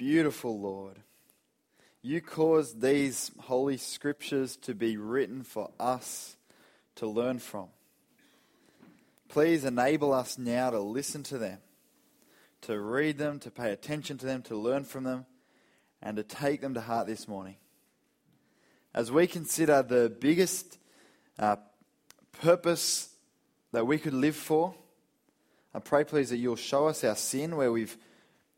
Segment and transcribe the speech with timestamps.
[0.00, 0.96] beautiful, Lord.
[2.00, 6.38] You caused these holy scriptures to be written for us
[6.94, 7.66] to learn from.
[9.28, 11.58] Please enable us now to listen to them,
[12.62, 15.26] to read them, to pay attention to them, to learn from them,
[16.00, 17.56] and to take them to heart this morning.
[18.94, 20.78] As we consider the biggest
[21.38, 21.56] uh,
[22.40, 23.10] purpose
[23.72, 24.74] that we could live for,
[25.74, 27.98] I pray, please, that you'll show us our sin where we've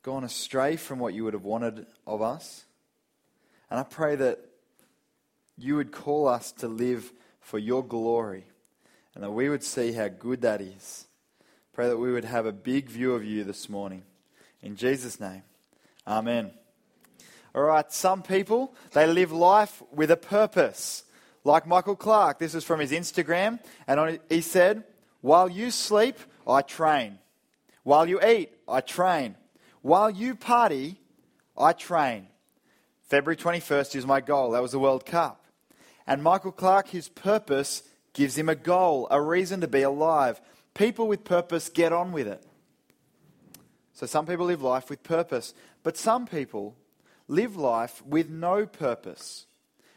[0.02, 2.64] gone astray from what you would have wanted of us.
[3.70, 4.40] And I pray that
[5.56, 8.44] you would call us to live for your glory
[9.14, 11.06] and that we would see how good that is.
[11.72, 14.02] Pray that we would have a big view of you this morning.
[14.62, 15.42] In Jesus' name,
[16.06, 16.50] amen.
[17.54, 21.04] All right, some people, they live life with a purpose.
[21.44, 24.84] Like Michael Clarke, this is from his Instagram, and he said,
[25.20, 27.18] While you sleep, I train.
[27.82, 29.36] While you eat, I train.
[29.82, 31.00] While you party,
[31.58, 32.28] I train.
[33.08, 34.52] February 21st is my goal.
[34.52, 35.44] That was the World Cup.
[36.06, 40.40] And Michael Clarke, his purpose gives him a goal, a reason to be alive.
[40.74, 42.44] People with purpose get on with it.
[43.92, 46.76] So some people live life with purpose, but some people
[47.28, 49.46] live life with no purpose.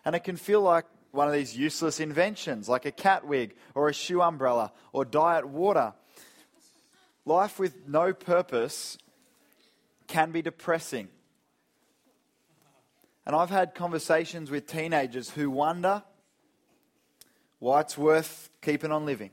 [0.04, 3.88] And it can feel like one of these useless inventions, like a cat wig or
[3.88, 5.94] a shoe umbrella or diet water.
[7.24, 8.98] Life with no purpose
[10.08, 11.10] can be depressing.
[13.26, 16.04] And I've had conversations with teenagers who wonder
[17.60, 19.32] why it's worth keeping on living.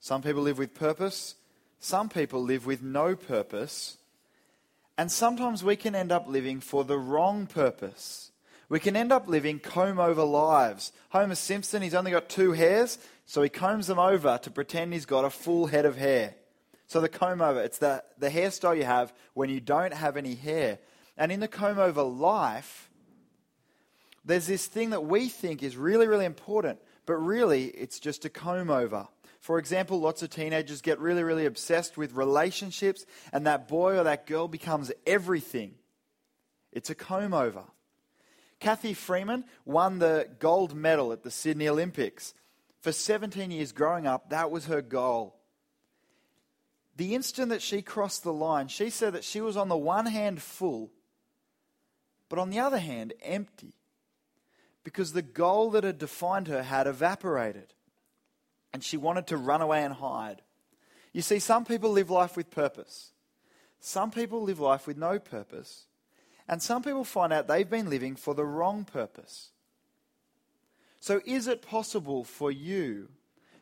[0.00, 1.34] Some people live with purpose,
[1.80, 3.98] some people live with no purpose,
[4.96, 8.30] and sometimes we can end up living for the wrong purpose.
[8.68, 10.92] We can end up living comb over lives.
[11.10, 15.06] Homer Simpson, he's only got two hairs, so he combs them over to pretend he's
[15.06, 16.34] got a full head of hair.
[16.88, 20.34] So the comb over, it's the, the hairstyle you have when you don't have any
[20.34, 20.78] hair.
[21.18, 22.90] And in the comb over life,
[24.24, 28.30] there's this thing that we think is really, really important, but really it's just a
[28.30, 29.06] comb over.
[29.40, 34.04] For example, lots of teenagers get really, really obsessed with relationships, and that boy or
[34.04, 35.74] that girl becomes everything.
[36.72, 37.64] It's a comb over.
[38.60, 42.32] Cathy Freeman won the gold medal at the Sydney Olympics.
[42.80, 45.37] For 17 years growing up, that was her goal
[46.98, 50.06] the instant that she crossed the line, she said that she was on the one
[50.06, 50.90] hand full,
[52.28, 53.72] but on the other hand empty,
[54.82, 57.72] because the goal that had defined her had evaporated,
[58.72, 60.42] and she wanted to run away and hide.
[61.12, 63.12] You see, some people live life with purpose,
[63.78, 65.86] some people live life with no purpose,
[66.48, 69.50] and some people find out they've been living for the wrong purpose.
[70.98, 73.10] So, is it possible for you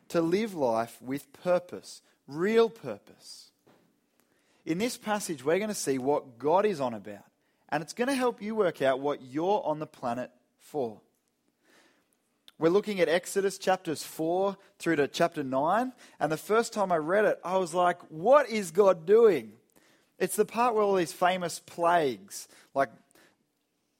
[0.09, 2.01] to live life with purpose?
[2.27, 3.51] Real purpose.
[4.65, 7.25] In this passage, we're going to see what God is on about,
[7.69, 10.99] and it's going to help you work out what you're on the planet for.
[12.59, 16.97] We're looking at Exodus chapters 4 through to chapter 9, and the first time I
[16.97, 19.53] read it, I was like, what is God doing?
[20.19, 22.89] It's the part where all these famous plagues, like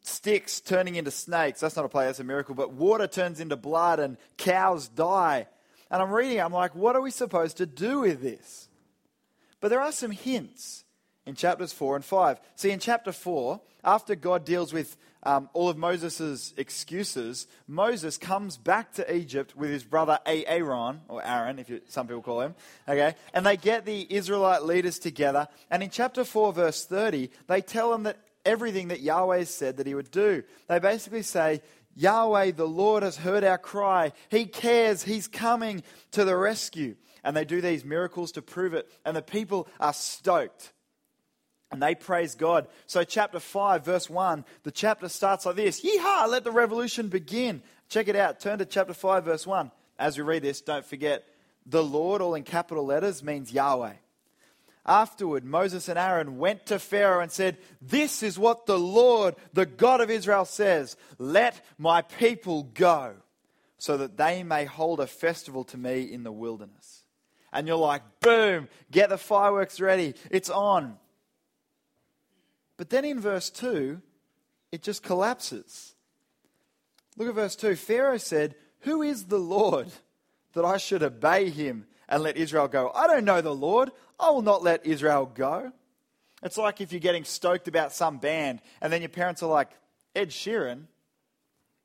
[0.01, 3.55] sticks turning into snakes, that's not a plague, that's a miracle, but water turns into
[3.55, 5.47] blood and cows die.
[5.89, 8.67] And I'm reading, I'm like, what are we supposed to do with this?
[9.59, 10.83] But there are some hints
[11.25, 12.39] in chapters 4 and 5.
[12.55, 18.57] See, in chapter 4, after God deals with um, all of Moses' excuses, Moses comes
[18.57, 22.55] back to Egypt with his brother Aaron, or Aaron, if you, some people call him,
[22.87, 23.15] okay?
[23.33, 25.47] And they get the Israelite leaders together.
[25.69, 29.87] And in chapter 4, verse 30, they tell them that everything that Yahweh said that
[29.87, 30.43] he would do.
[30.67, 31.61] They basically say,
[31.97, 34.13] Yahweh, the Lord, has heard our cry.
[34.29, 35.01] He cares.
[35.01, 35.81] He's coming
[36.11, 36.95] to the rescue.
[37.23, 38.87] And they do these miracles to prove it.
[39.03, 40.73] And the people are stoked.
[41.71, 42.67] And they praise God.
[42.85, 47.63] So, chapter 5, verse 1, the chapter starts like this Yeehaw, let the revolution begin.
[47.89, 48.39] Check it out.
[48.39, 49.71] Turn to chapter 5, verse 1.
[49.97, 51.25] As we read this, don't forget
[51.65, 53.93] the Lord, all in capital letters, means Yahweh.
[54.87, 59.65] Afterward, Moses and Aaron went to Pharaoh and said, This is what the Lord, the
[59.65, 63.15] God of Israel, says Let my people go,
[63.77, 67.03] so that they may hold a festival to me in the wilderness.
[67.51, 70.97] And you're like, Boom, get the fireworks ready, it's on.
[72.77, 74.01] But then in verse 2,
[74.71, 75.95] it just collapses.
[77.17, 77.75] Look at verse 2.
[77.75, 79.87] Pharaoh said, Who is the Lord
[80.53, 82.91] that I should obey him and let Israel go?
[82.93, 83.91] I don't know the Lord.
[84.19, 85.71] I will not let Israel go.
[86.43, 89.69] It's like if you're getting stoked about some band and then your parents are like,
[90.15, 90.83] Ed Sheeran,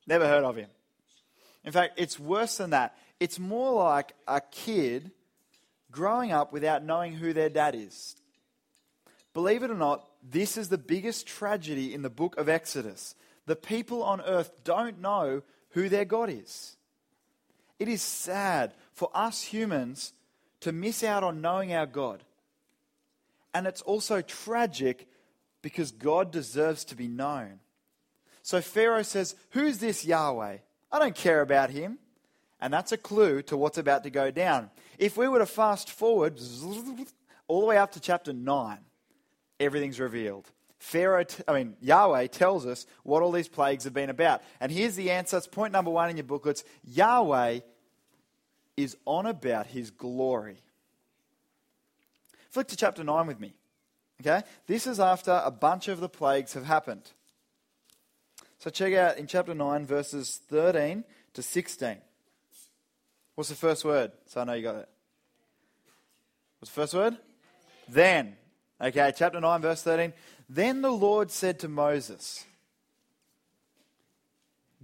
[0.07, 0.69] never heard of him.
[1.63, 2.95] In fact, it's worse than that.
[3.19, 5.11] It's more like a kid
[5.91, 8.15] growing up without knowing who their dad is.
[9.33, 13.15] Believe it or not, this is the biggest tragedy in the book of Exodus.
[13.45, 16.75] The people on earth don't know who their God is.
[17.79, 20.13] It is sad for us humans
[20.63, 22.23] to miss out on knowing our God.
[23.53, 25.07] And it's also tragic
[25.61, 27.59] because God deserves to be known.
[28.41, 30.57] So Pharaoh says, Who's this Yahweh?
[30.91, 31.99] I don't care about him.
[32.59, 34.69] And that's a clue to what's about to go down.
[34.97, 36.39] If we were to fast forward
[37.47, 38.77] all the way up to chapter 9,
[39.59, 40.49] everything's revealed.
[40.79, 44.43] Pharaoh, I mean, Yahweh tells us what all these plagues have been about.
[44.61, 45.37] And here's the answer.
[45.37, 46.63] It's point number one in your booklets.
[46.85, 47.59] Yahweh
[48.75, 50.57] is on about his glory.
[52.49, 53.53] Flick to chapter 9 with me.
[54.21, 54.41] Okay?
[54.67, 57.11] This is after a bunch of the plagues have happened.
[58.59, 61.03] So check out in chapter 9, verses 13
[61.33, 61.97] to 16.
[63.35, 64.11] What's the first word?
[64.27, 64.89] So I know you got it.
[66.59, 67.17] What's the first word?
[67.89, 68.37] Then.
[68.79, 70.13] Okay, chapter 9, verse 13.
[70.47, 72.45] Then the Lord said to Moses,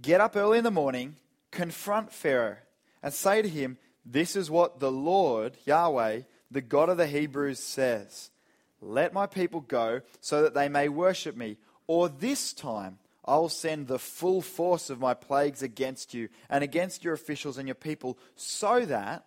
[0.02, 1.16] Get up early in the morning,
[1.50, 2.56] confront Pharaoh,
[3.02, 7.58] and say to him, This is what the Lord, Yahweh, the God of the Hebrews,
[7.58, 8.30] says
[8.80, 13.48] Let my people go so that they may worship me, or this time I will
[13.48, 17.74] send the full force of my plagues against you and against your officials and your
[17.74, 19.24] people, so that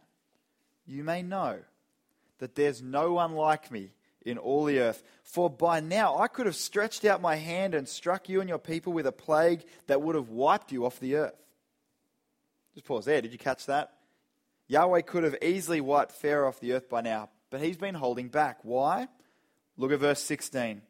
[0.85, 1.59] you may know
[2.39, 3.91] that there's no one like me
[4.25, 5.03] in all the earth.
[5.23, 8.59] For by now I could have stretched out my hand and struck you and your
[8.59, 11.42] people with a plague that would have wiped you off the earth.
[12.73, 13.21] Just pause there.
[13.21, 13.93] Did you catch that?
[14.67, 18.29] Yahweh could have easily wiped Pharaoh off the earth by now, but he's been holding
[18.29, 18.59] back.
[18.63, 19.07] Why?
[19.77, 20.81] Look at verse 16.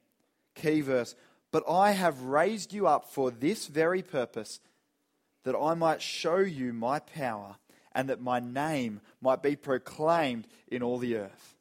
[0.56, 1.16] Key verse.
[1.52, 4.60] But I have raised you up for this very purpose,
[5.44, 7.58] that I might show you my power,
[7.94, 11.56] and that my name might be proclaimed in all the earth.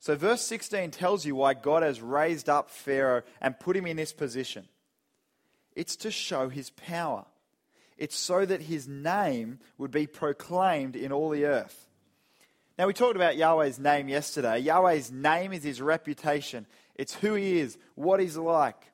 [0.00, 3.96] So, verse 16 tells you why God has raised up Pharaoh and put him in
[3.96, 4.68] this position.
[5.74, 7.24] It's to show his power.
[7.96, 11.88] It's so that his name would be proclaimed in all the earth.
[12.78, 14.58] Now, we talked about Yahweh's name yesterday.
[14.58, 18.90] Yahweh's name is his reputation, it's who he is, what he's like.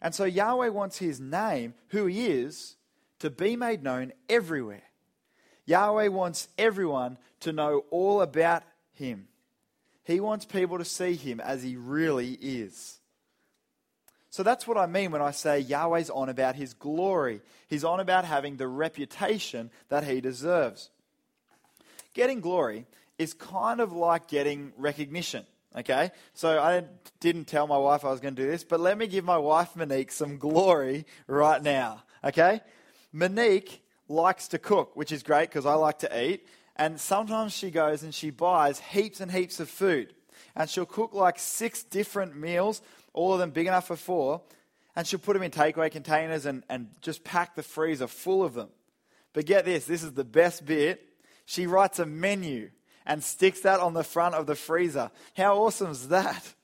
[0.00, 2.76] And so Yahweh wants his name, who he is,
[3.18, 4.82] to be made known everywhere.
[5.64, 8.62] Yahweh wants everyone to know all about
[8.92, 9.28] him.
[10.04, 12.95] He wants people to see him as he really is.
[14.36, 17.40] So that's what I mean when I say Yahweh's on about his glory.
[17.68, 20.90] He's on about having the reputation that he deserves.
[22.12, 22.84] Getting glory
[23.16, 25.46] is kind of like getting recognition.
[25.74, 26.10] Okay?
[26.34, 26.84] So I
[27.18, 29.38] didn't tell my wife I was going to do this, but let me give my
[29.38, 32.02] wife Monique some glory right now.
[32.22, 32.60] Okay?
[33.14, 36.46] Monique likes to cook, which is great because I like to eat.
[36.76, 40.12] And sometimes she goes and she buys heaps and heaps of food.
[40.54, 42.82] And she'll cook like six different meals,
[43.16, 44.42] all of them big enough for four.
[44.94, 48.54] And she'll put them in takeaway containers and, and just pack the freezer full of
[48.54, 48.68] them.
[49.32, 51.02] But get this this is the best bit.
[51.44, 52.70] She writes a menu
[53.04, 55.10] and sticks that on the front of the freezer.
[55.36, 56.54] How awesome is that?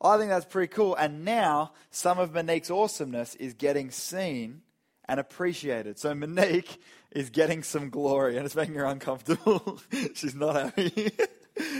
[0.00, 0.94] I think that's pretty cool.
[0.96, 4.62] And now some of Monique's awesomeness is getting seen
[5.08, 5.98] and appreciated.
[5.98, 6.80] So Monique
[7.10, 9.80] is getting some glory and it's making her uncomfortable.
[10.14, 11.10] She's not happy.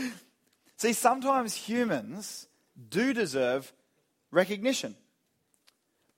[0.77, 2.47] See, sometimes humans
[2.89, 3.73] do deserve
[4.31, 4.95] recognition.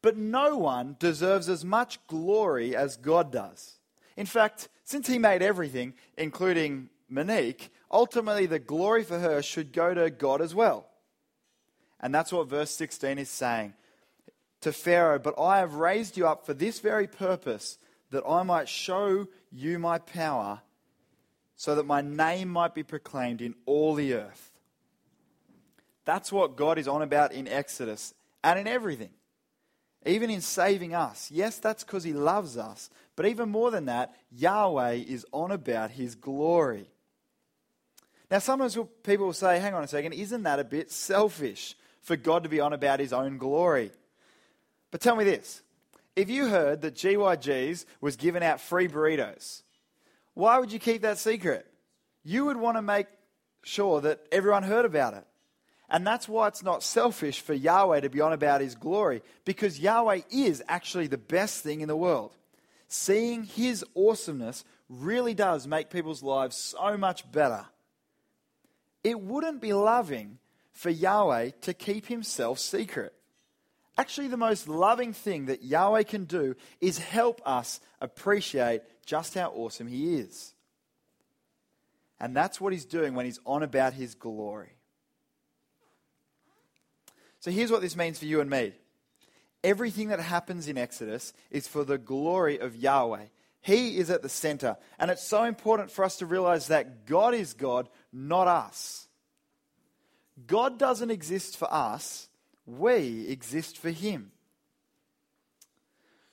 [0.02, 3.80] But no one deserves as much glory as God does.
[4.16, 9.94] In fact, since He made everything, including Monique, ultimately the glory for her should go
[9.94, 10.88] to God as well.
[12.00, 13.74] And that's what verse 16 is saying
[14.62, 15.20] to Pharaoh.
[15.20, 17.78] But I have raised you up for this very purpose,
[18.12, 20.62] that I might show you my power,
[21.56, 24.52] so that my name might be proclaimed in all the earth.
[26.06, 29.10] That's what God is on about in Exodus and in everything.
[30.06, 31.32] Even in saving us.
[31.32, 32.90] Yes, that's because He loves us.
[33.16, 36.88] But even more than that, Yahweh is on about His glory.
[38.30, 42.16] Now, sometimes people will say, hang on a second, isn't that a bit selfish for
[42.16, 43.92] God to be on about his own glory?
[44.92, 45.62] But tell me this
[46.16, 49.62] if you heard that GYG's was giving out free burritos,
[50.34, 51.68] why would you keep that secret?
[52.24, 53.08] You would want to make
[53.64, 55.26] sure that everyone heard about it.
[55.90, 59.80] And that's why it's not selfish for Yahweh to be on about his glory, because
[59.80, 62.36] Yahweh is actually the best thing in the world.
[62.88, 67.66] Seeing his awesomeness really does make people's lives so much better
[69.06, 70.40] it wouldn't be loving
[70.72, 73.14] for Yahweh to keep himself secret.
[74.00, 79.52] Actually, the most loving thing that Yahweh can do is help us appreciate just how
[79.52, 80.56] awesome he is.
[82.20, 84.75] And that's what he's doing when he's on about his glory.
[87.46, 88.74] So here's what this means for you and me.
[89.64, 93.26] Everything that happens in Exodus is for the glory of Yahweh.
[93.62, 94.78] He is at the center.
[94.98, 99.08] And it's so important for us to realize that God is God, not us.
[100.48, 102.30] God doesn't exist for us,
[102.66, 104.32] we exist for Him.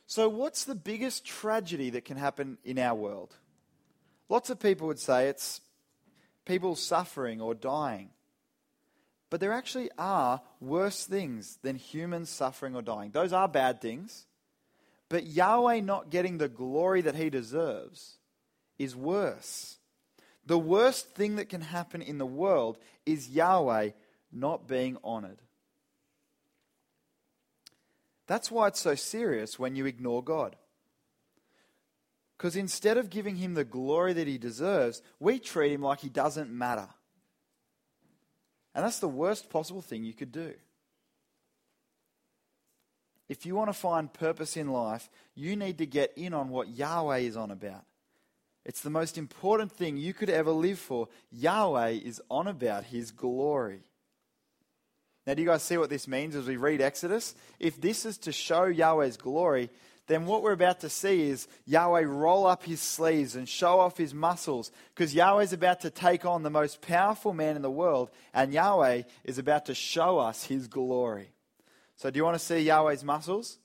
[0.06, 3.36] So, what's the biggest tragedy that can happen in our world?
[4.30, 5.60] Lots of people would say it's
[6.46, 8.08] people suffering or dying.
[9.32, 13.12] But there actually are worse things than humans suffering or dying.
[13.12, 14.26] Those are bad things.
[15.08, 18.18] But Yahweh not getting the glory that he deserves
[18.78, 19.78] is worse.
[20.44, 23.92] The worst thing that can happen in the world is Yahweh
[24.30, 25.40] not being honored.
[28.26, 30.56] That's why it's so serious when you ignore God.
[32.36, 36.10] Because instead of giving him the glory that he deserves, we treat him like he
[36.10, 36.88] doesn't matter.
[38.74, 40.54] And that's the worst possible thing you could do.
[43.28, 46.68] If you want to find purpose in life, you need to get in on what
[46.68, 47.84] Yahweh is on about.
[48.64, 51.08] It's the most important thing you could ever live for.
[51.30, 53.80] Yahweh is on about his glory.
[55.26, 57.34] Now, do you guys see what this means as we read Exodus?
[57.60, 59.70] If this is to show Yahweh's glory,
[60.08, 63.96] then what we're about to see is Yahweh roll up his sleeves and show off
[63.96, 68.10] his muscles because Yahweh's about to take on the most powerful man in the world
[68.34, 71.32] and Yahweh is about to show us his glory.
[71.96, 73.58] So, do you want to see Yahweh's muscles?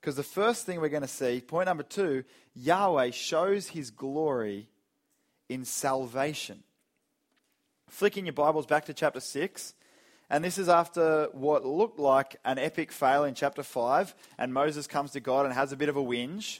[0.00, 4.68] Because the first thing we're going to see, point number two, Yahweh shows his glory
[5.48, 6.62] in salvation.
[7.88, 9.74] Flicking your Bibles back to chapter 6.
[10.34, 14.16] And this is after what looked like an epic fail in chapter 5.
[14.36, 16.58] And Moses comes to God and has a bit of a whinge.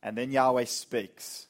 [0.00, 1.48] And then Yahweh speaks.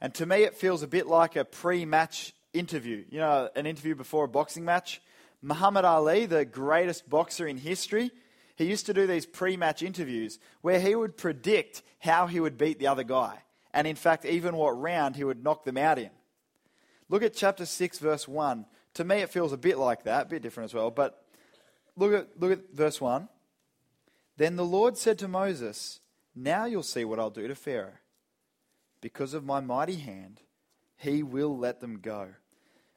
[0.00, 3.04] And to me, it feels a bit like a pre match interview.
[3.10, 5.02] You know, an interview before a boxing match.
[5.42, 8.10] Muhammad Ali, the greatest boxer in history,
[8.56, 12.56] he used to do these pre match interviews where he would predict how he would
[12.56, 13.42] beat the other guy.
[13.74, 16.08] And in fact, even what round he would knock them out in.
[17.10, 18.64] Look at chapter 6, verse 1.
[18.94, 20.90] To me, it feels a bit like that, a bit different as well.
[20.90, 21.24] But
[21.96, 23.28] look at, look at verse 1.
[24.36, 26.00] Then the Lord said to Moses,
[26.34, 27.98] Now you'll see what I'll do to Pharaoh.
[29.00, 30.40] Because of my mighty hand,
[30.96, 32.28] he will let them go.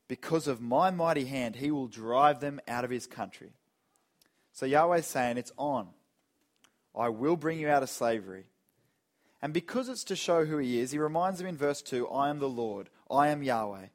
[0.08, 3.52] Because of my mighty hand, he will drive them out of his country.
[4.52, 5.90] So Yahweh's saying, It's on.
[6.96, 8.46] I will bring you out of slavery.
[9.42, 12.30] And because it's to show who he is, he reminds them in verse 2 I
[12.30, 13.88] am the Lord, I am Yahweh.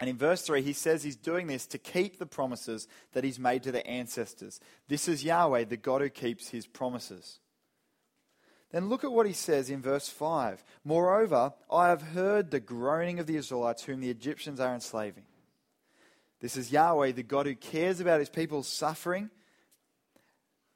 [0.00, 3.38] And in verse 3, he says he's doing this to keep the promises that he's
[3.38, 4.60] made to their ancestors.
[4.86, 7.40] This is Yahweh, the God who keeps his promises.
[8.70, 10.62] Then look at what he says in verse 5.
[10.84, 15.24] Moreover, I have heard the groaning of the Israelites whom the Egyptians are enslaving.
[16.40, 19.30] This is Yahweh, the God who cares about his people's suffering.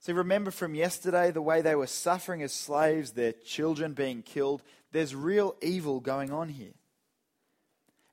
[0.01, 4.63] See, remember from yesterday the way they were suffering as slaves, their children being killed.
[4.91, 6.73] There's real evil going on here.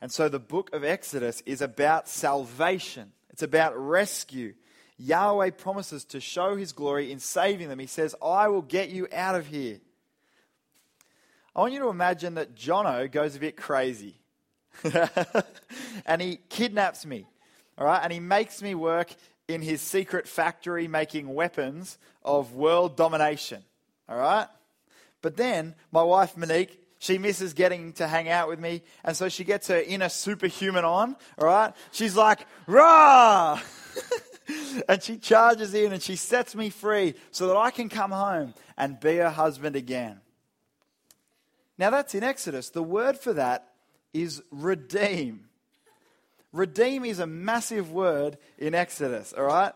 [0.02, 4.54] And so the book of Exodus is about salvation, it's about rescue.
[5.02, 7.80] Yahweh promises to show his glory in saving them.
[7.80, 9.80] He says, I will get you out of here.
[11.56, 14.20] I want you to imagine that Jono goes a bit crazy
[16.06, 17.28] and he kidnaps me,
[17.78, 19.14] all right, and he makes me work
[19.48, 23.64] in his secret factory making weapons of world domination,
[24.08, 24.48] all right?
[25.22, 28.84] But then my wife Monique she misses getting to hang out with me.
[29.04, 31.74] And so she gets her inner superhuman on, all right?
[31.92, 33.60] She's like, rah!
[34.90, 38.54] and she charges in and she sets me free so that I can come home
[38.78, 40.20] and be her husband again.
[41.78, 42.70] Now that's in Exodus.
[42.70, 43.70] The word for that
[44.14, 45.46] is redeem.
[46.52, 49.74] Redeem is a massive word in Exodus, all right?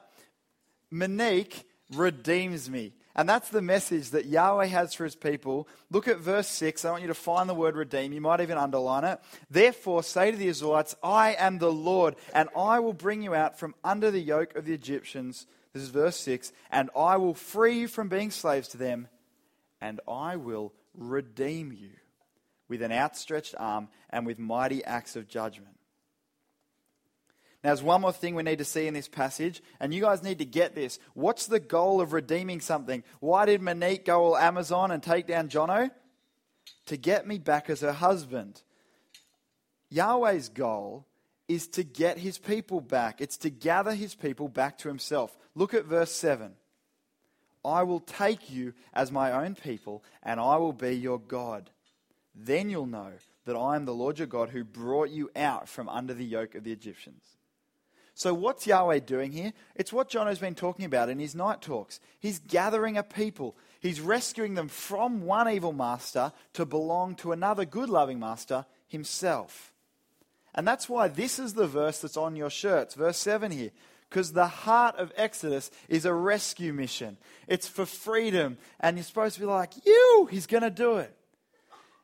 [0.92, 2.94] Monique redeems me.
[3.16, 5.68] And that's the message that Yahweh has for his people.
[5.92, 6.84] Look at verse 6.
[6.84, 8.12] I want you to find the word redeem.
[8.12, 9.20] You might even underline it.
[9.52, 13.60] Therefore, say to the Israelites, I am the Lord, and I will bring you out
[13.60, 15.46] from under the yoke of the Egyptians.
[15.74, 16.52] This is verse 6.
[16.72, 19.08] And I will free you from being slaves to them,
[19.80, 21.92] and I will redeem you
[22.68, 25.73] with an outstretched arm and with mighty acts of judgment.
[27.64, 30.22] Now, there's one more thing we need to see in this passage, and you guys
[30.22, 31.00] need to get this.
[31.14, 33.04] What's the goal of redeeming something?
[33.22, 35.90] Why did Monique go all Amazon and take down Jono?
[36.88, 38.62] To get me back as her husband.
[39.90, 41.06] Yahweh's goal
[41.48, 45.38] is to get his people back, it's to gather his people back to himself.
[45.56, 46.54] Look at verse 7.
[47.66, 51.70] I will take you as my own people, and I will be your God.
[52.36, 53.12] Then you'll know
[53.46, 56.56] that I am the Lord your God who brought you out from under the yoke
[56.56, 57.24] of the Egyptians.
[58.16, 59.54] So, what's Yahweh doing here?
[59.76, 62.00] It's what John has been talking about in his night talks.
[62.20, 67.66] He's gathering a people, he's rescuing them from one evil master to belong to another
[67.66, 69.74] good loving master himself.
[70.56, 73.72] And that's why this is the verse that's on your shirts, verse 7 here.
[74.08, 77.18] Because the heart of Exodus is a rescue mission.
[77.48, 78.60] It's for freedom.
[78.80, 81.12] And you're supposed to be like, you, he's going to do it.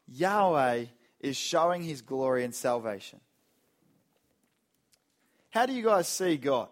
[0.08, 0.86] Yahweh
[1.20, 3.20] is showing his glory and salvation.
[5.50, 6.70] How do you guys see God?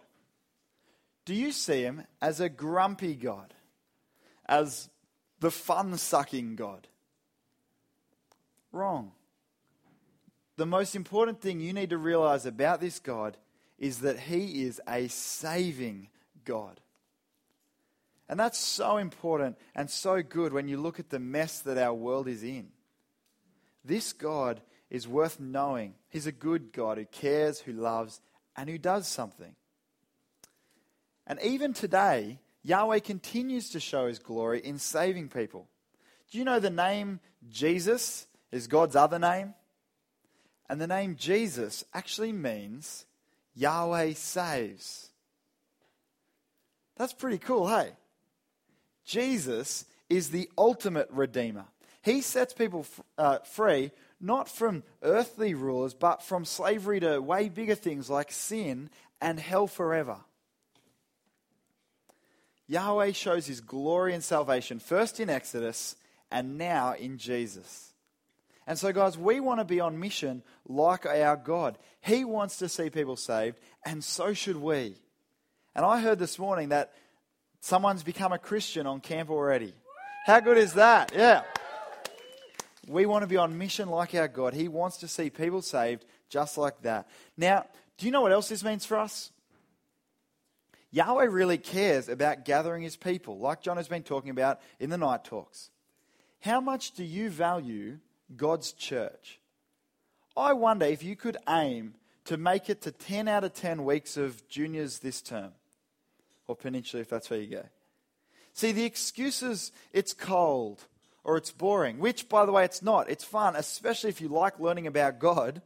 [1.25, 3.53] Do you see him as a grumpy God?
[4.45, 4.89] As
[5.39, 6.87] the fun sucking God?
[8.71, 9.11] Wrong.
[10.55, 13.37] The most important thing you need to realize about this God
[13.77, 16.09] is that he is a saving
[16.45, 16.79] God.
[18.29, 21.93] And that's so important and so good when you look at the mess that our
[21.93, 22.69] world is in.
[23.85, 25.93] This God is worth knowing.
[26.09, 28.19] He's a good God who cares, who loves,
[28.57, 29.55] and who does something.
[31.27, 35.67] And even today, Yahweh continues to show his glory in saving people.
[36.31, 39.53] Do you know the name Jesus is God's other name?
[40.69, 43.05] And the name Jesus actually means
[43.55, 45.09] Yahweh saves.
[46.97, 47.91] That's pretty cool, hey?
[49.05, 51.65] Jesus is the ultimate redeemer.
[52.01, 52.85] He sets people
[53.17, 58.89] uh, free not from earthly rulers, but from slavery to way bigger things like sin
[59.21, 60.17] and hell forever.
[62.67, 65.95] Yahweh shows his glory and salvation first in Exodus
[66.31, 67.93] and now in Jesus.
[68.65, 71.77] And so, guys, we want to be on mission like our God.
[72.01, 74.95] He wants to see people saved, and so should we.
[75.73, 76.91] And I heard this morning that
[77.61, 79.73] someone's become a Christian on camp already.
[80.25, 81.13] How good is that?
[81.15, 81.43] Yeah.
[82.87, 84.53] We want to be on mission like our God.
[84.53, 87.07] He wants to see people saved just like that.
[87.35, 87.65] Now,
[87.97, 89.31] do you know what else this means for us?
[90.91, 94.97] Yahweh really cares about gathering his people, like John has been talking about in the
[94.97, 95.69] night talks.
[96.39, 97.99] How much do you value
[98.35, 99.39] God's church?
[100.35, 101.95] I wonder if you could aim
[102.25, 105.51] to make it to 10 out of 10 weeks of juniors this term,
[106.47, 107.63] or peninsula if that's where you go.
[108.53, 110.85] See, the excuses, it's cold,
[111.27, 113.09] or it's boring, which, by the way, it's not.
[113.09, 115.61] It's fun, especially if you like learning about God.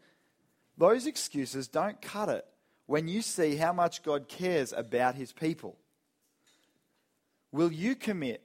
[0.75, 2.45] Those excuses don't cut it
[2.87, 5.77] when you see how much God cares about his people.
[7.51, 8.41] Will you commit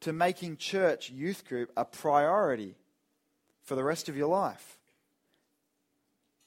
[0.00, 2.74] to making church youth group a priority
[3.62, 4.78] for the rest of your life?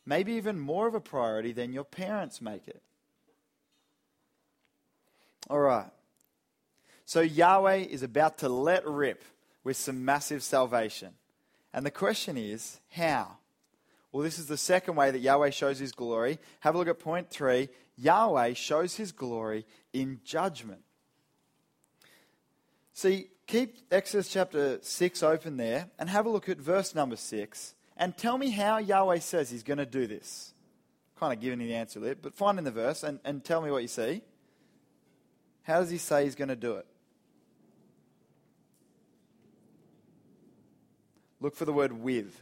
[0.06, 2.82] Maybe even more of a priority than your parents make it.
[5.50, 5.89] All right.
[7.06, 9.24] So Yahweh is about to let rip
[9.63, 11.13] with some massive salvation.
[11.74, 13.38] And the question is, how?
[14.12, 16.39] Well, this is the second way that Yahweh shows his glory.
[16.62, 17.69] Have a look at point three.
[17.98, 20.82] Yahweh shows his glory in judgment.
[22.93, 27.76] See, keep Exodus chapter 6 open there and have a look at verse number 6
[27.98, 30.54] and tell me how Yahweh says he's going to do this.
[31.19, 33.62] Kind of giving you the answer there, but find in the verse and, and tell
[33.62, 34.22] me what you see.
[35.63, 36.88] How does he say he's going to do it?
[41.41, 42.41] Look for the word with.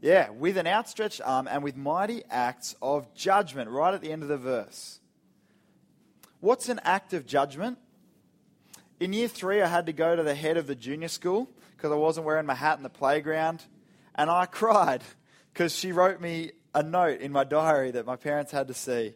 [0.00, 4.22] Yeah, with an outstretched arm and with mighty acts of judgment, right at the end
[4.22, 5.00] of the verse.
[6.40, 7.78] What's an act of judgment?
[9.00, 11.90] In year three, I had to go to the head of the junior school because
[11.90, 13.64] I wasn't wearing my hat in the playground.
[14.14, 15.02] And I cried
[15.52, 19.14] because she wrote me a note in my diary that my parents had to see.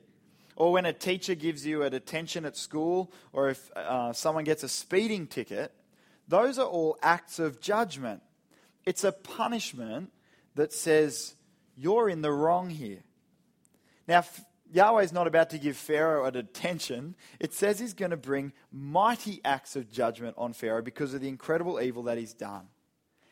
[0.56, 4.62] Or when a teacher gives you a detention at school, or if uh, someone gets
[4.62, 5.72] a speeding ticket,
[6.28, 8.22] those are all acts of judgment.
[8.84, 10.12] It's a punishment
[10.54, 11.34] that says,
[11.76, 13.02] you're in the wrong here.
[14.06, 14.24] Now,
[14.72, 17.16] Yahweh is not about to give Pharaoh a detention.
[17.40, 21.28] It says he's going to bring mighty acts of judgment on Pharaoh because of the
[21.28, 22.68] incredible evil that he's done.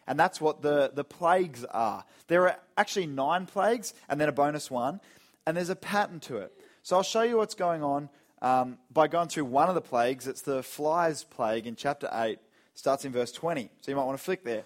[0.07, 2.05] And that's what the, the plagues are.
[2.29, 5.01] There are actually nine plagues and then a bonus one,
[5.47, 6.53] and there's a pattern to it.
[6.83, 8.09] So I'll show you what's going on
[8.41, 10.27] um, by going through one of the plagues.
[10.27, 12.39] It's the flies plague in chapter 8
[12.77, 13.71] starts in verse 20.
[13.81, 14.65] So you might want to flick there.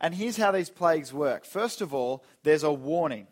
[0.00, 1.46] And here's how these plagues work.
[1.46, 3.28] First of all, there's a warning.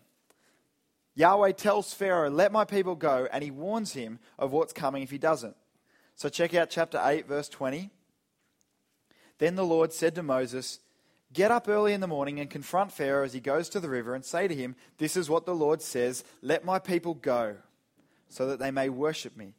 [1.14, 5.10] Yahweh tells Pharaoh, Let my people go, and he warns him of what's coming if
[5.10, 5.56] he doesn't.
[6.16, 7.90] So check out chapter 8, verse 20.
[9.38, 10.78] Then the Lord said to Moses,
[11.32, 14.14] Get up early in the morning and confront Pharaoh as he goes to the river,
[14.14, 17.56] and say to him, This is what the Lord says Let my people go,
[18.28, 19.54] so that they may worship me.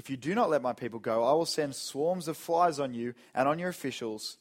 [0.00, 2.94] If you do not let my people go, I will send swarms of flies on
[2.94, 4.38] you and on your officials,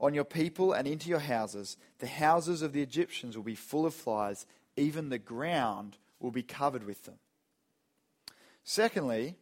[0.00, 1.76] on your people and into your houses.
[2.00, 6.42] The houses of the Egyptians will be full of flies, even the ground will be
[6.42, 7.20] covered with them.
[8.64, 9.36] Secondly,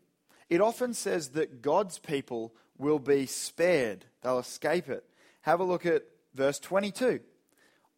[0.51, 5.03] it often says that God's people will be spared, they'll escape it.
[5.41, 6.03] Have a look at
[6.35, 7.21] verse 22.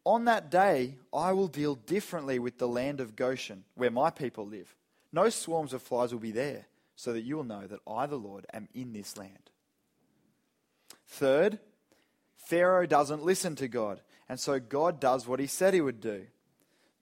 [0.05, 4.47] On that day, I will deal differently with the land of Goshen, where my people
[4.47, 4.73] live.
[5.11, 6.67] No swarms of flies will be there,
[7.01, 9.49] so that you will know that I, the Lord, am in this land.
[11.07, 11.57] Third,
[12.35, 16.27] Pharaoh doesn't listen to God, and so God does what he said he would do.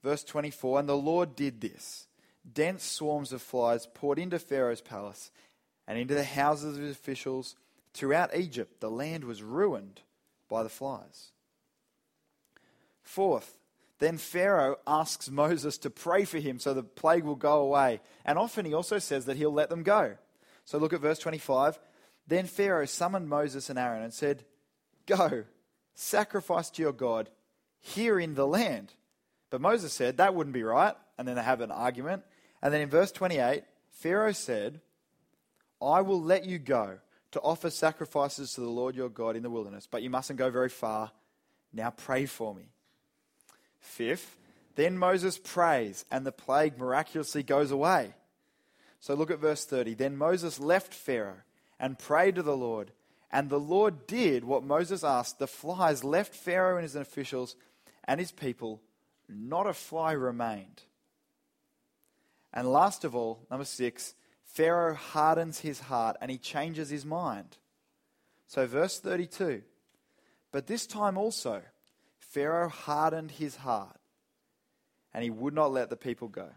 [0.01, 2.07] Verse 24 And the Lord did this.
[2.49, 5.31] Dense swarms of flies poured into Pharaoh's palace
[5.85, 7.57] and into the houses of his officials.
[7.93, 9.99] Throughout Egypt, the land was ruined
[10.47, 11.33] by the flies.
[13.03, 13.57] Fourth,
[13.99, 17.99] then Pharaoh asks Moses to pray for him so the plague will go away.
[18.25, 20.15] And often he also says that he'll let them go.
[20.65, 21.77] So look at verse 25.
[22.27, 24.45] Then Pharaoh summoned Moses and Aaron and said,
[25.05, 25.43] Go,
[25.95, 27.29] sacrifice to your God
[27.79, 28.93] here in the land.
[29.49, 30.95] But Moses said, That wouldn't be right.
[31.17, 32.23] And then they have an argument.
[32.61, 34.79] And then in verse 28, Pharaoh said,
[35.81, 36.99] I will let you go
[37.31, 40.49] to offer sacrifices to the Lord your God in the wilderness, but you mustn't go
[40.49, 41.11] very far.
[41.73, 42.69] Now pray for me.
[43.79, 44.37] Fifth,
[44.75, 48.13] then Moses prays, and the plague miraculously goes away.
[48.99, 49.93] So look at verse 30.
[49.93, 51.41] Then Moses left Pharaoh
[51.79, 52.91] and prayed to the Lord.
[53.31, 55.39] And the Lord did what Moses asked.
[55.39, 57.55] The flies left Pharaoh and his officials
[58.05, 58.81] and his people.
[59.27, 60.83] Not a fly remained.
[62.53, 67.57] And last of all, number six, Pharaoh hardens his heart and he changes his mind.
[68.47, 69.61] So, verse 32
[70.51, 71.61] But this time also,
[72.29, 73.99] Pharaoh hardened his heart
[75.13, 76.49] and he would not let the people go.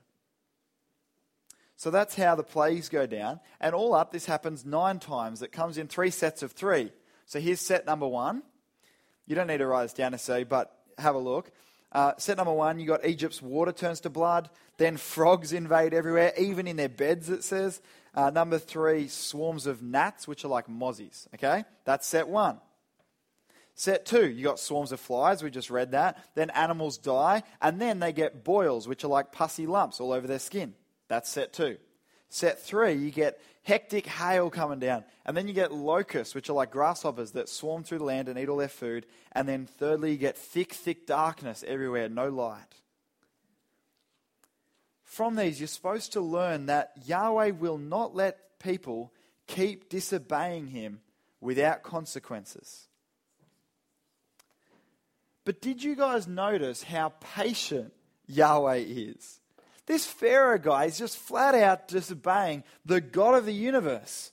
[1.77, 3.41] So that's how the plagues go down.
[3.61, 5.43] And all up, this happens nine times.
[5.43, 6.93] It comes in three sets of three.
[7.27, 8.43] So here's set number one.
[9.27, 11.51] You don't need to write this down necessarily, but have a look.
[11.91, 14.51] Uh, set number one, you got Egypt's water turns to blood.
[14.77, 17.81] Then frogs invade everywhere, even in their beds, it says.
[18.15, 21.27] Uh, number three, swarms of gnats, which are like mozzies.
[21.35, 21.65] Okay?
[21.85, 22.59] That's set one.
[23.75, 26.19] Set two, you got swarms of flies, we just read that.
[26.35, 30.27] Then animals die, and then they get boils, which are like pussy lumps all over
[30.27, 30.75] their skin.
[31.09, 31.79] That's set two.
[32.29, 35.05] Set three, you get hectic hail coming down.
[35.25, 38.39] And then you get locusts, which are like grasshoppers that swarm through the land and
[38.39, 39.07] eat all their food.
[39.33, 42.81] And then thirdly, you get thick, thick darkness everywhere, no light.
[45.03, 49.13] From these, you're supposed to learn that Yahweh will not let people
[49.47, 51.01] keep disobeying him
[51.41, 52.89] without consequences.
[55.45, 57.93] But did you guys notice how patient
[58.27, 59.41] Yahweh is?
[59.87, 64.31] This Pharaoh guy is just flat out disobeying the God of the universe.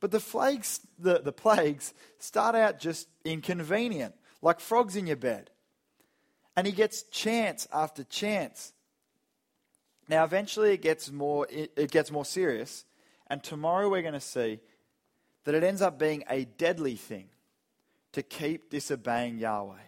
[0.00, 5.50] But the plagues, the, the plagues start out just inconvenient, like frogs in your bed.
[6.56, 8.72] And he gets chance after chance.
[10.08, 12.84] Now, eventually, it gets more, it, it gets more serious.
[13.28, 14.60] And tomorrow, we're going to see
[15.44, 17.28] that it ends up being a deadly thing
[18.12, 19.87] to keep disobeying Yahweh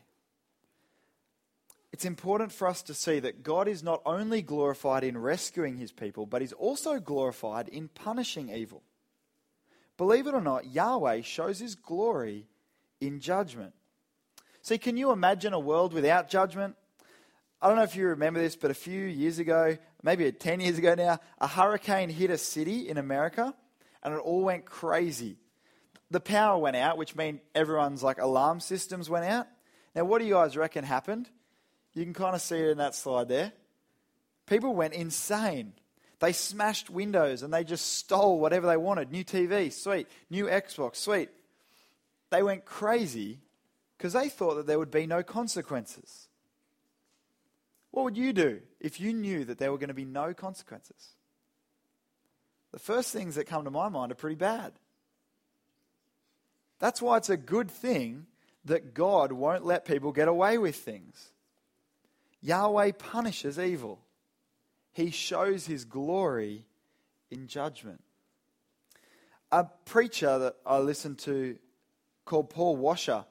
[1.92, 5.90] it's important for us to see that God is not only glorified in rescuing his
[5.90, 8.82] people, but he's also glorified in punishing evil.
[9.96, 12.46] Believe it or not, Yahweh shows his glory
[13.00, 13.74] in judgment.
[14.62, 16.76] See, can you imagine a world without judgment?
[17.60, 20.78] I don't know if you remember this, but a few years ago, maybe 10 years
[20.78, 23.54] ago now, a hurricane hit a city in America
[24.02, 25.36] and it all went crazy.
[26.10, 29.46] The power went out, which meant everyone's like alarm systems went out.
[29.94, 31.28] Now, what do you guys reckon happened?
[31.94, 33.52] You can kind of see it in that slide there.
[34.46, 35.72] People went insane.
[36.20, 39.10] They smashed windows and they just stole whatever they wanted.
[39.10, 40.06] New TV, sweet.
[40.28, 41.30] New Xbox, sweet.
[42.30, 43.40] They went crazy
[43.96, 46.28] because they thought that there would be no consequences.
[47.90, 51.14] What would you do if you knew that there were going to be no consequences?
[52.72, 54.72] The first things that come to my mind are pretty bad.
[56.78, 58.26] That's why it's a good thing
[58.64, 61.32] that God won't let people get away with things.
[62.42, 64.00] Yahweh punishes evil,
[64.92, 66.66] He shows His glory
[67.30, 68.02] in judgment.
[69.52, 71.58] A preacher that I listened to
[72.24, 73.24] called Paul Washer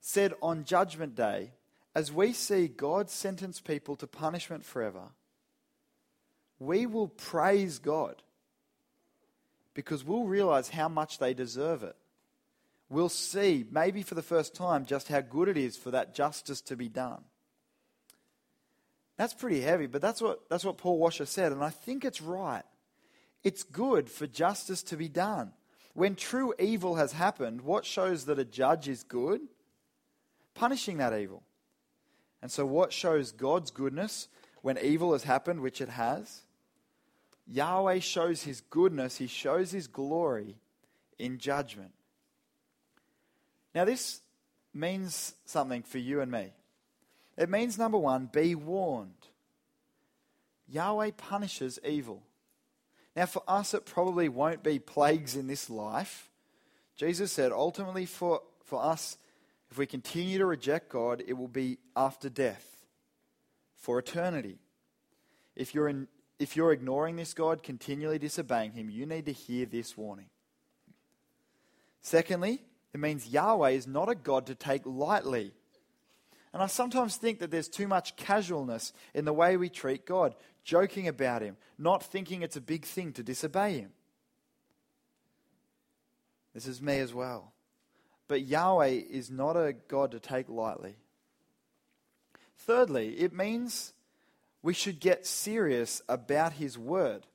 [0.00, 1.52] said on Judgment Day,
[1.94, 5.10] as we see God sentence people to punishment forever,
[6.60, 8.22] we will praise God
[9.74, 11.96] because we'll realize how much they deserve it.
[12.88, 16.60] We'll see, maybe for the first time, just how good it is for that justice
[16.62, 17.22] to be done.
[19.18, 22.22] That's pretty heavy, but that's what, that's what Paul Washer said, and I think it's
[22.22, 22.64] right.
[23.44, 25.52] It's good for justice to be done.
[25.92, 29.42] When true evil has happened, what shows that a judge is good?
[30.54, 31.42] Punishing that evil.
[32.40, 34.28] And so, what shows God's goodness?
[34.62, 36.42] when evil has happened, which it has,
[37.46, 40.56] Yahweh shows his goodness, he shows his glory
[41.18, 41.92] in judgment.
[43.74, 44.20] Now, this
[44.74, 46.52] means something for you and me.
[47.38, 49.28] It means, number one, be warned.
[50.68, 52.22] Yahweh punishes evil.
[53.14, 56.28] Now, for us, it probably won't be plagues in this life.
[56.96, 59.16] Jesus said, ultimately, for, for us,
[59.70, 62.84] if we continue to reject God, it will be after death,
[63.76, 64.58] for eternity.
[65.54, 66.08] If you're, in,
[66.40, 70.26] if you're ignoring this God, continually disobeying Him, you need to hear this warning.
[72.00, 75.52] Secondly, it means Yahweh is not a God to take lightly.
[76.52, 80.34] And I sometimes think that there's too much casualness in the way we treat God,
[80.64, 83.90] joking about Him, not thinking it's a big thing to disobey Him.
[86.54, 87.52] This is me as well.
[88.26, 90.96] But Yahweh is not a God to take lightly.
[92.56, 93.92] Thirdly, it means
[94.62, 97.26] we should get serious about His word.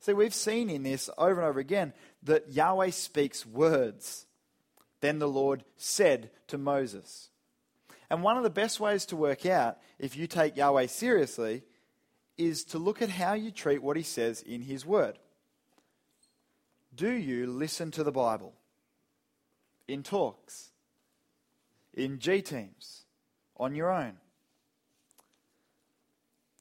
[0.00, 1.92] See, we've seen in this over and over again
[2.24, 4.26] that Yahweh speaks words.
[5.00, 7.30] Then the Lord said to Moses.
[8.12, 11.62] And one of the best ways to work out if you take Yahweh seriously
[12.36, 15.18] is to look at how you treat what he says in his word.
[16.94, 18.52] Do you listen to the Bible?
[19.88, 20.72] In talks?
[21.94, 23.06] In G teams?
[23.56, 24.18] On your own?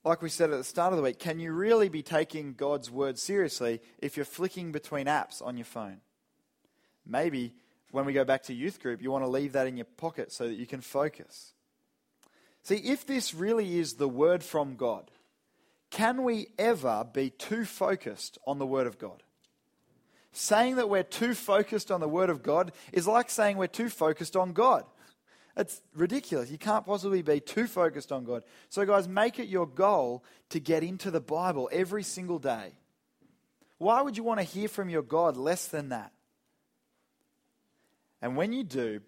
[0.06, 2.90] Like we said at the start of the week, can you really be taking God's
[2.90, 6.00] word seriously if you're flicking between apps on your phone?
[7.06, 7.56] Maybe
[7.92, 10.32] when we go back to youth group, you want to leave that in your pocket
[10.32, 11.54] so that you can focus.
[12.64, 15.12] See, if this really is the word from God,
[15.90, 19.24] can we ever be too focused on the word of God?
[20.32, 23.90] Saying that we're too focused on the word of God is like saying we're too
[23.90, 24.86] focused on God.
[25.58, 26.50] It's ridiculous.
[26.50, 28.44] You can't possibly be too focused on God.
[28.70, 32.72] So, guys, make it your goal to get into the Bible every single day.
[33.78, 36.14] Why would you want to hear from your God less than that?
[38.22, 39.02] And when you do,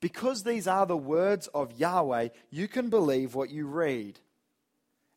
[0.00, 4.18] because these are the words of Yahweh, you can believe what you read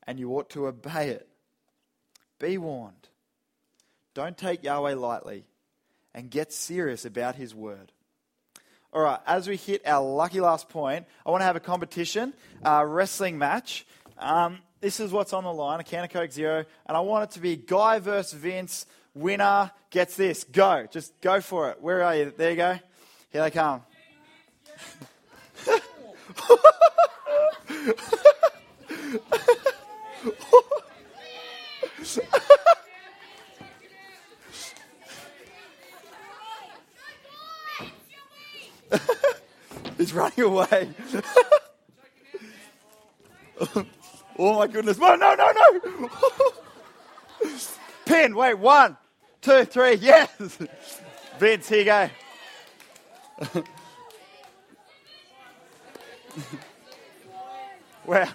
[0.06, 1.28] and you ought to obey it.
[2.40, 3.10] Be warned.
[4.14, 5.46] Don't take Yahweh lightly
[6.14, 7.92] and get serious about his word.
[8.92, 12.34] All right, as we hit our lucky last point, I want to have a competition,
[12.64, 13.88] a wrestling match.
[14.20, 17.24] Um, this is what's on the line, a can of Coke Zero, and I want
[17.24, 18.86] it to be Guy versus Vince.
[19.16, 20.44] Winner gets this.
[20.44, 20.86] Go.
[20.92, 21.82] Just go for it.
[21.82, 22.34] Where are you?
[22.36, 22.80] There you go.
[23.34, 23.82] Here they come.
[39.98, 40.90] He's running away.
[44.38, 45.00] oh my goodness.
[45.00, 45.82] No, no, no, no.
[48.06, 48.96] Pin, wait, one,
[49.42, 50.30] two, three, yes.
[51.40, 52.10] Vince, here you go.
[58.06, 58.30] Where?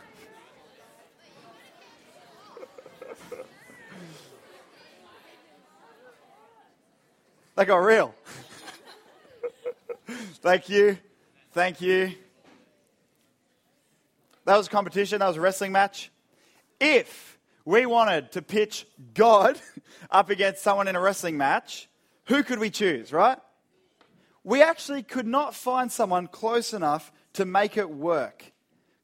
[7.57, 8.15] They got real.
[10.07, 10.99] Thank you.
[11.53, 12.13] Thank you.
[14.45, 15.19] That was a competition.
[15.19, 16.11] That was a wrestling match.
[16.81, 19.61] If we wanted to pitch God
[20.11, 21.89] up against someone in a wrestling match,
[22.27, 23.39] who could we choose, right?
[24.49, 28.51] We actually could not find someone close enough to make it work.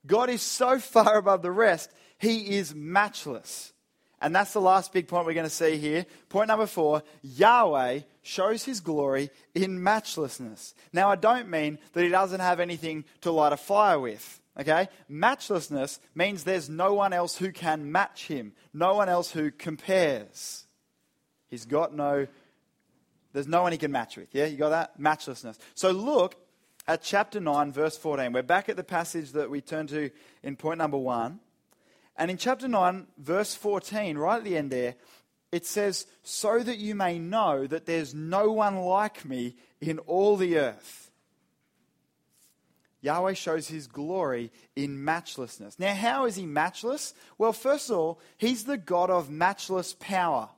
[0.07, 3.75] God is so far above the rest, He is matchless.
[4.23, 6.07] And that's the last big point we're going to see here.
[6.31, 10.73] Point number four Yahweh shows his glory in matchlessness.
[10.95, 14.41] Now, I don't mean that he doesn't have anything to light a fire with.
[14.59, 14.89] Okay?
[15.11, 20.67] Matchlessness means there's no one else who can match him, no one else who compares.
[21.49, 22.29] He's got no,
[23.35, 24.29] there's no one he can match with.
[24.33, 24.47] Yeah?
[24.47, 24.99] You got that?
[24.99, 25.59] Matchlessness.
[25.75, 26.37] So look
[26.87, 28.33] at chapter 9, verse 14.
[28.33, 30.11] We're back at the passage that we turned to
[30.43, 31.41] in point number one.
[32.17, 34.95] And in chapter 9, verse 14, right at the end there,
[35.51, 40.37] it says, So that you may know that there's no one like me in all
[40.37, 41.11] the earth.
[43.01, 45.79] Yahweh shows his glory in matchlessness.
[45.79, 47.15] Now, how is he matchless?
[47.37, 50.49] Well, first of all, he's the God of matchless power.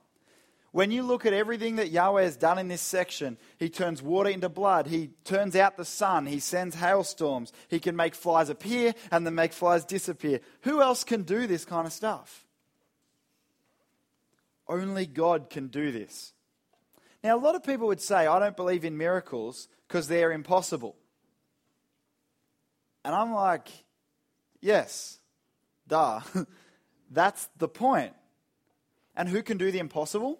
[0.77, 4.29] When you look at everything that Yahweh has done in this section, He turns water
[4.29, 8.93] into blood, He turns out the sun, He sends hailstorms, He can make flies appear
[9.09, 10.39] and then make flies disappear.
[10.61, 12.45] Who else can do this kind of stuff?
[14.67, 16.33] Only God can do this.
[17.23, 20.95] Now, a lot of people would say, I don't believe in miracles because they're impossible.
[23.03, 23.67] And I'm like,
[24.61, 25.17] yes,
[25.87, 26.19] duh.
[27.09, 28.13] That's the point.
[29.15, 30.39] And who can do the impossible?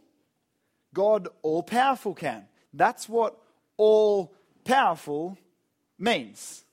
[0.98, 2.48] God, all powerful, can.
[2.74, 3.38] That's what
[3.78, 4.34] all
[4.64, 5.38] powerful
[6.00, 6.66] means.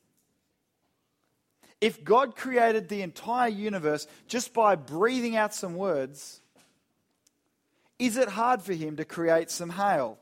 [1.79, 6.41] If God created the entire universe just by breathing out some words,
[7.99, 10.19] is it hard for him to create some hail?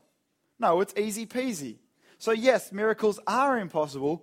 [0.59, 1.77] No, it's easy peasy.
[2.17, 4.21] So, yes, miracles are impossible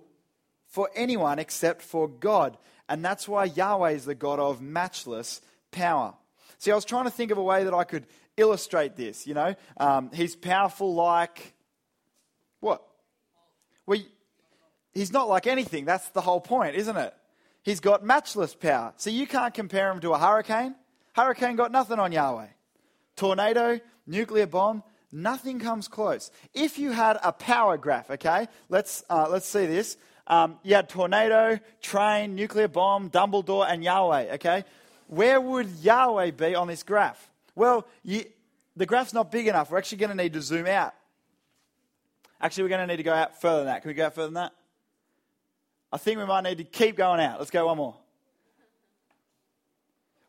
[0.67, 2.55] for anyone except for God.
[2.87, 5.41] And that's why Yahweh is the God of matchless
[5.71, 6.13] power.
[6.59, 8.05] See, I was trying to think of a way that I could
[8.37, 9.27] illustrate this.
[9.27, 11.53] You know, um, he's powerful like
[12.59, 12.83] what?
[13.85, 13.99] Well,
[14.93, 15.85] he's not like anything.
[15.85, 17.13] That's the whole point, isn't it?
[17.63, 18.93] He's got matchless power.
[18.97, 20.75] So you can't compare him to a hurricane.
[21.13, 22.47] Hurricane got nothing on Yahweh.
[23.15, 26.31] Tornado, nuclear bomb, nothing comes close.
[26.53, 29.97] If you had a power graph, okay, let's, uh, let's see this.
[30.27, 34.63] Um, you had tornado, train, nuclear bomb, Dumbledore, and Yahweh, okay?
[35.07, 37.30] Where would Yahweh be on this graph?
[37.55, 38.25] Well, you,
[38.75, 39.71] the graph's not big enough.
[39.71, 40.93] We're actually going to need to zoom out.
[42.39, 43.81] Actually, we're going to need to go out further than that.
[43.81, 44.53] Can we go out further than that?
[45.93, 47.37] I think we might need to keep going out.
[47.39, 47.95] Let's go one more.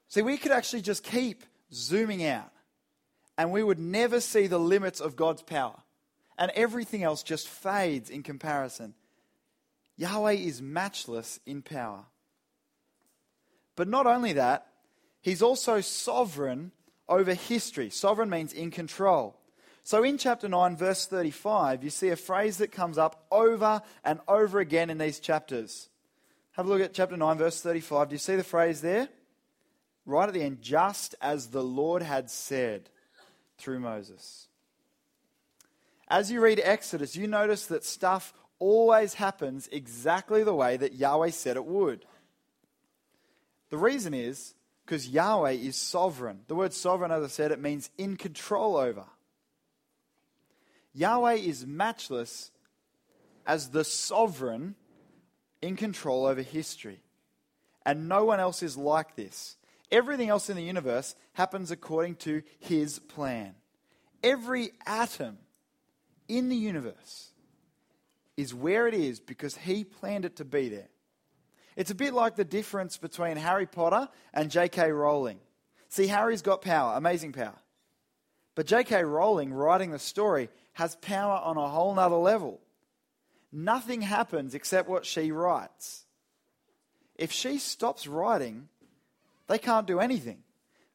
[0.08, 2.50] See, we could actually just keep zooming out,
[3.38, 5.80] and we would never see the limits of God's power.
[6.36, 8.94] And everything else just fades in comparison.
[9.96, 12.04] Yahweh is matchless in power.
[13.76, 14.66] But not only that,
[15.22, 16.72] he's also sovereign
[17.08, 17.90] over history.
[17.90, 19.38] Sovereign means in control.
[19.84, 24.20] So in chapter 9, verse 35, you see a phrase that comes up over and
[24.28, 25.88] over again in these chapters.
[26.52, 28.08] Have a look at chapter 9, verse 35.
[28.08, 29.08] Do you see the phrase there?
[30.06, 32.90] Right at the end, just as the Lord had said
[33.58, 34.48] through Moses.
[36.08, 41.30] As you read Exodus, you notice that stuff always happens exactly the way that Yahweh
[41.30, 42.04] said it would.
[43.70, 44.54] The reason is
[44.92, 46.40] because Yahweh is sovereign.
[46.48, 49.06] The word sovereign, as I said, it means in control over.
[50.92, 52.50] Yahweh is matchless
[53.46, 54.74] as the sovereign
[55.62, 57.00] in control over history.
[57.86, 59.56] And no one else is like this.
[59.90, 63.54] Everything else in the universe happens according to his plan.
[64.22, 65.38] Every atom
[66.28, 67.30] in the universe
[68.36, 70.91] is where it is because he planned it to be there.
[71.76, 74.90] It's a bit like the difference between Harry Potter and J.K.
[74.92, 75.38] Rowling.
[75.88, 77.58] See, Harry's got power, amazing power.
[78.54, 79.04] But J.K.
[79.04, 82.60] Rowling, writing the story, has power on a whole nother level.
[83.50, 86.04] Nothing happens except what she writes.
[87.16, 88.68] If she stops writing,
[89.46, 90.38] they can't do anything.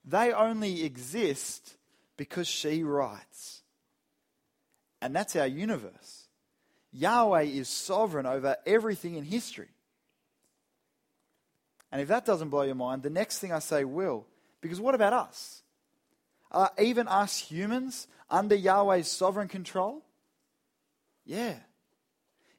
[0.03, 1.75] They only exist
[2.15, 3.61] because she writes.
[5.01, 6.27] And that's our universe.
[6.91, 9.69] Yahweh is sovereign over everything in history.
[11.91, 14.25] And if that doesn't blow your mind, the next thing I say will.
[14.61, 15.63] Because what about us?
[16.51, 20.03] Are even us humans under Yahweh's sovereign control?
[21.25, 21.55] Yeah.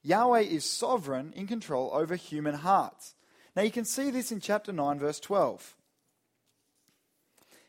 [0.03, 3.15] Yahweh is sovereign in control over human hearts.
[3.55, 5.75] Now you can see this in chapter 9, verse 12.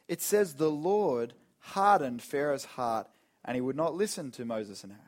[0.08, 3.08] It says, The Lord hardened Pharaoh's heart,
[3.44, 5.06] and he would not listen to Moses and Aaron.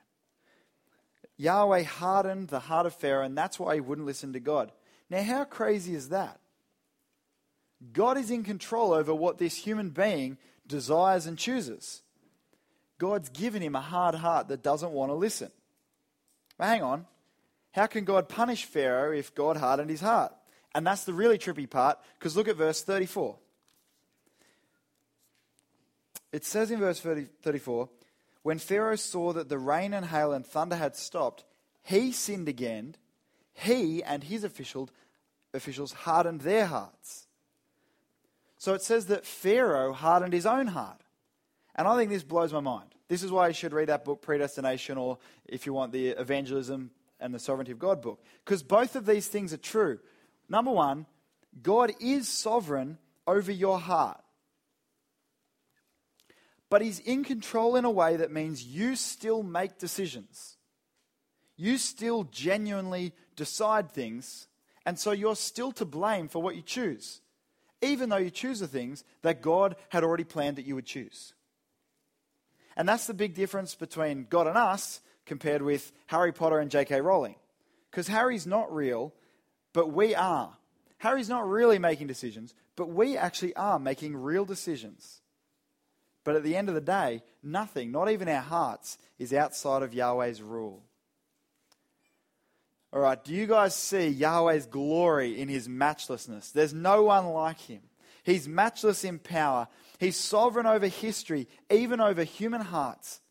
[1.37, 4.71] Yahweh hardened the heart of Pharaoh, and that's why he wouldn't listen to God.
[5.09, 6.40] Now, how crazy is that?
[7.93, 12.03] God is in control over what this human being desires and chooses.
[12.99, 15.51] God's given him a hard heart that doesn't want to listen.
[16.57, 17.05] But hang on.
[17.71, 20.33] How can God punish Pharaoh if God hardened his heart?
[20.75, 23.37] And that's the really trippy part, because look at verse 34.
[26.31, 27.89] It says in verse 30, 34
[28.43, 31.43] When Pharaoh saw that the rain and hail and thunder had stopped,
[31.83, 32.95] he sinned again.
[33.53, 34.89] He and his officials,
[35.53, 37.27] officials hardened their hearts.
[38.61, 41.01] So it says that Pharaoh hardened his own heart.
[41.73, 42.93] And I think this blows my mind.
[43.07, 46.91] This is why you should read that book, Predestination, or if you want the Evangelism
[47.19, 48.23] and the Sovereignty of God book.
[48.45, 49.97] Because both of these things are true.
[50.47, 51.07] Number one,
[51.63, 54.21] God is sovereign over your heart.
[56.69, 60.57] But He's in control in a way that means you still make decisions.
[61.57, 64.47] You still genuinely decide things,
[64.85, 67.20] and so you're still to blame for what you choose
[67.81, 71.33] even though you choose the things that God had already planned that you would choose.
[72.77, 77.01] And that's the big difference between God and us compared with Harry Potter and J.K.
[77.01, 77.35] Rowling.
[77.89, 79.13] Because Harry's not real,
[79.73, 80.57] but we are.
[80.97, 85.21] Harry's not really making decisions, but we actually are making real decisions.
[86.23, 89.93] But at the end of the day, nothing, not even our hearts, is outside of
[89.93, 90.83] Yahweh's rule.
[92.93, 96.51] All right, do you guys see Yahweh's glory in his matchlessness?
[96.51, 97.81] There's no one like him.
[98.23, 99.67] He's matchless in power.
[99.97, 103.21] He's sovereign over history, even over human hearts.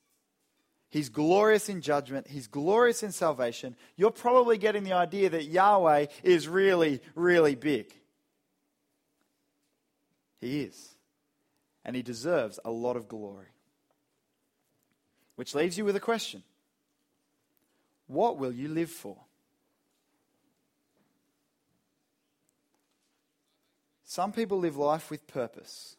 [0.88, 2.26] He's glorious in judgment.
[2.26, 3.76] He's glorious in salvation.
[3.96, 7.92] You're probably getting the idea that Yahweh is really, really big.
[10.40, 10.94] He is.
[11.84, 13.46] And he deserves a lot of glory.
[15.36, 16.42] Which leaves you with a question
[18.06, 19.16] What will you live for?
[24.11, 25.94] Some people live life with purpose.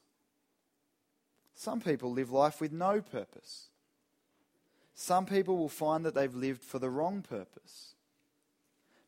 [1.56, 3.70] Some people live life with no purpose.
[4.94, 7.96] Some people will find that they've lived for the wrong purpose.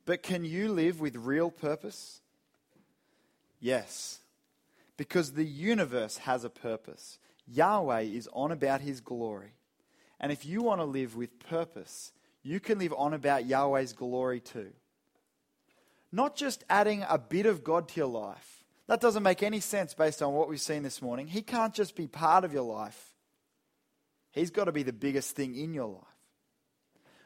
[0.06, 2.22] But can you live with real purpose?
[3.60, 4.20] Yes.
[4.96, 7.20] Because the universe has a purpose.
[7.46, 9.52] Yahweh is on about his glory.
[10.18, 14.40] And if you want to live with purpose, you can live on about Yahweh's glory
[14.40, 14.72] too.
[16.10, 19.94] Not just adding a bit of God to your life, that doesn't make any sense
[19.94, 21.28] based on what we've seen this morning.
[21.28, 23.14] He can't just be part of your life,
[24.32, 26.04] He's got to be the biggest thing in your life.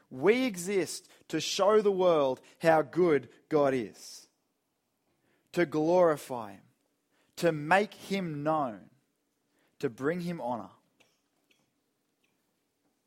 [0.10, 4.28] We exist to show the world how good God is,
[5.54, 6.62] to glorify Him,
[7.38, 8.80] to make Him known,
[9.80, 10.70] to bring Him honor.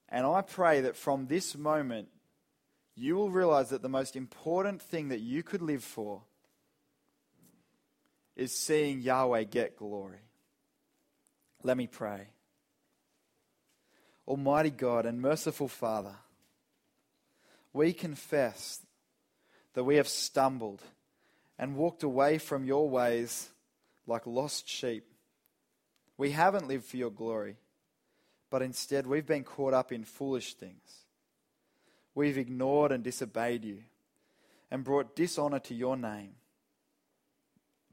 [0.08, 2.08] And I pray that from this moment,
[2.96, 6.22] you will realize that the most important thing that you could live for
[8.40, 10.22] is seeing Yahweh get glory.
[11.62, 12.28] Let me pray.
[14.26, 16.14] Almighty God and merciful Father,
[17.74, 18.80] we confess
[19.74, 20.80] that we have stumbled
[21.58, 23.50] and walked away from your ways
[24.06, 25.04] like lost sheep.
[26.16, 27.56] We haven't lived for your glory,
[28.48, 31.04] but instead we've been caught up in foolish things.
[32.14, 33.80] We've ignored and disobeyed you
[34.70, 36.36] and brought dishonor to your name.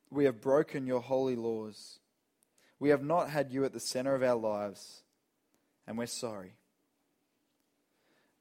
[0.09, 1.99] We have broken your holy laws.
[2.79, 5.01] We have not had you at the center of our lives,
[5.85, 6.53] and we're sorry.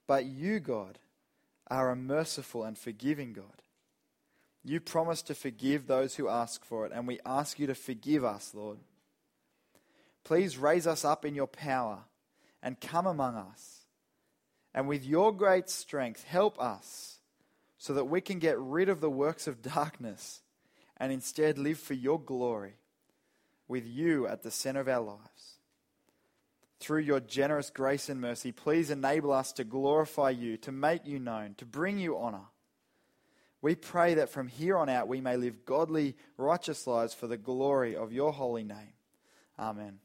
[0.07, 0.99] But you, God,
[1.69, 3.63] are a merciful and forgiving God.
[4.63, 8.25] You promise to forgive those who ask for it, and we ask you to forgive
[8.25, 8.79] us, Lord.
[10.25, 12.01] Please raise us up in your power
[12.63, 13.87] and come among us.
[14.75, 17.21] And with your great strength, help us
[17.79, 20.43] so that we can get rid of the works of darkness
[20.99, 22.75] and instead live for your glory
[23.69, 25.59] with you at the center of our lives.
[26.79, 31.19] Through your generous grace and mercy, please enable us to glorify you, to make you
[31.19, 32.45] known, to bring you honor.
[33.63, 37.39] We pray that from here on out we may live godly, righteous lives for the
[37.39, 38.93] glory of your holy name.
[39.59, 39.99] Amen.